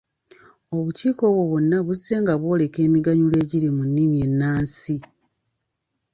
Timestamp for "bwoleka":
2.41-2.79